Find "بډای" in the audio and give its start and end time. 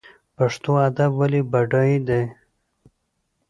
1.51-1.93